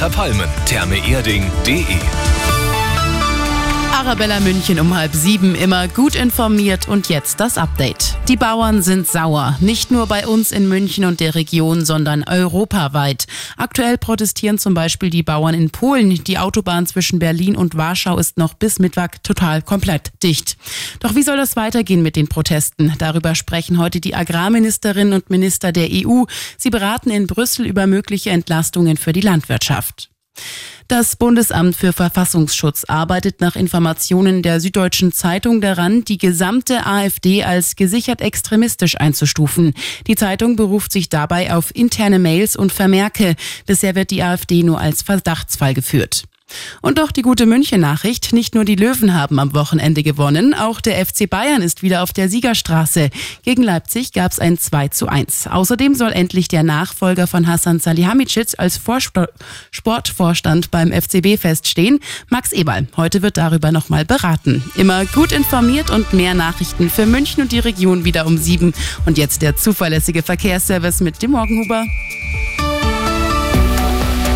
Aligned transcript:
unter 0.00 0.08
Palmen. 0.08 0.48
Thermeerding.de 0.64 2.29
Arabella 4.00 4.40
München 4.40 4.80
um 4.80 4.96
halb 4.96 5.14
sieben, 5.14 5.54
immer 5.54 5.86
gut 5.86 6.14
informiert 6.14 6.88
und 6.88 7.10
jetzt 7.10 7.38
das 7.38 7.58
Update. 7.58 8.16
Die 8.28 8.38
Bauern 8.38 8.80
sind 8.80 9.06
sauer, 9.06 9.58
nicht 9.60 9.90
nur 9.90 10.06
bei 10.06 10.26
uns 10.26 10.52
in 10.52 10.70
München 10.70 11.04
und 11.04 11.20
der 11.20 11.34
Region, 11.34 11.84
sondern 11.84 12.24
europaweit. 12.26 13.26
Aktuell 13.58 13.98
protestieren 13.98 14.56
zum 14.56 14.72
Beispiel 14.72 15.10
die 15.10 15.22
Bauern 15.22 15.52
in 15.52 15.68
Polen. 15.68 16.24
Die 16.24 16.38
Autobahn 16.38 16.86
zwischen 16.86 17.18
Berlin 17.18 17.56
und 17.56 17.76
Warschau 17.76 18.16
ist 18.16 18.38
noch 18.38 18.54
bis 18.54 18.78
Mittwoch 18.78 19.18
total 19.22 19.60
komplett 19.60 20.12
dicht. 20.22 20.56
Doch 21.00 21.14
wie 21.14 21.22
soll 21.22 21.36
das 21.36 21.54
weitergehen 21.54 22.02
mit 22.02 22.16
den 22.16 22.26
Protesten? 22.26 22.94
Darüber 22.96 23.34
sprechen 23.34 23.76
heute 23.76 24.00
die 24.00 24.14
Agrarministerinnen 24.14 25.12
und 25.12 25.28
Minister 25.28 25.72
der 25.72 25.90
EU. 25.92 26.24
Sie 26.56 26.70
beraten 26.70 27.10
in 27.10 27.26
Brüssel 27.26 27.66
über 27.66 27.86
mögliche 27.86 28.30
Entlastungen 28.30 28.96
für 28.96 29.12
die 29.12 29.20
Landwirtschaft. 29.20 30.08
Das 30.90 31.14
Bundesamt 31.14 31.76
für 31.76 31.92
Verfassungsschutz 31.92 32.82
arbeitet 32.88 33.40
nach 33.40 33.54
Informationen 33.54 34.42
der 34.42 34.58
Süddeutschen 34.58 35.12
Zeitung 35.12 35.60
daran, 35.60 36.02
die 36.04 36.18
gesamte 36.18 36.84
AfD 36.84 37.44
als 37.44 37.76
gesichert 37.76 38.20
extremistisch 38.20 39.00
einzustufen. 39.00 39.74
Die 40.08 40.16
Zeitung 40.16 40.56
beruft 40.56 40.90
sich 40.90 41.08
dabei 41.08 41.54
auf 41.54 41.72
interne 41.76 42.18
Mails 42.18 42.56
und 42.56 42.72
Vermerke. 42.72 43.36
Bisher 43.66 43.94
wird 43.94 44.10
die 44.10 44.24
AfD 44.24 44.64
nur 44.64 44.80
als 44.80 45.02
Verdachtsfall 45.02 45.74
geführt. 45.74 46.24
Und 46.80 46.98
doch 46.98 47.12
die 47.12 47.22
gute 47.22 47.46
München-Nachricht. 47.46 48.32
Nicht 48.32 48.54
nur 48.54 48.64
die 48.64 48.76
Löwen 48.76 49.14
haben 49.14 49.38
am 49.38 49.54
Wochenende 49.54 50.02
gewonnen, 50.02 50.54
auch 50.54 50.80
der 50.80 51.04
FC 51.04 51.28
Bayern 51.28 51.62
ist 51.62 51.82
wieder 51.82 52.02
auf 52.02 52.12
der 52.12 52.28
Siegerstraße. 52.28 53.10
Gegen 53.42 53.62
Leipzig 53.62 54.12
gab 54.12 54.32
es 54.32 54.38
ein 54.38 54.58
2 54.58 54.88
zu 54.88 55.08
1. 55.08 55.48
Außerdem 55.48 55.94
soll 55.94 56.12
endlich 56.12 56.48
der 56.48 56.62
Nachfolger 56.62 57.26
von 57.26 57.46
Hassan 57.46 57.78
Salihamidzic 57.78 58.54
als 58.58 58.80
Sportvorstand 59.70 60.70
beim 60.70 60.92
FCB 60.92 61.38
feststehen. 61.38 62.00
Max 62.28 62.52
Eberl. 62.52 62.88
Heute 62.96 63.22
wird 63.22 63.36
darüber 63.36 63.72
nochmal 63.72 64.04
beraten. 64.04 64.62
Immer 64.76 65.04
gut 65.06 65.32
informiert 65.32 65.90
und 65.90 66.12
mehr 66.12 66.34
Nachrichten 66.34 66.90
für 66.90 67.06
München 67.06 67.42
und 67.42 67.52
die 67.52 67.58
Region 67.58 68.04
wieder 68.04 68.26
um 68.26 68.38
sieben. 68.38 68.72
Und 69.06 69.18
jetzt 69.18 69.42
der 69.42 69.56
zuverlässige 69.56 70.22
Verkehrsservice 70.22 71.00
mit 71.00 71.22
dem 71.22 71.32
Morgenhuber. 71.32 71.84